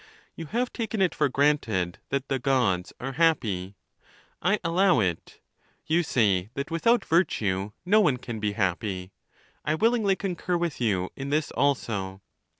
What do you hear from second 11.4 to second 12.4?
also.